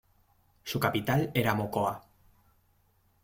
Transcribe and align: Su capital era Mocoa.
Su 0.63 0.79
capital 0.79 1.29
era 1.35 1.53
Mocoa. 1.53 2.03